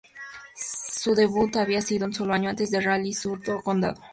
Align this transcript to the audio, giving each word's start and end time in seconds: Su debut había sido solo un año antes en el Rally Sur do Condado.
Su 0.55 1.13
debut 1.13 1.55
había 1.57 1.79
sido 1.79 2.11
solo 2.11 2.31
un 2.31 2.37
año 2.37 2.49
antes 2.49 2.73
en 2.73 2.79
el 2.79 2.85
Rally 2.85 3.13
Sur 3.13 3.39
do 3.43 3.61
Condado. 3.61 4.01